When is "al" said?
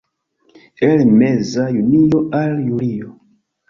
2.43-2.55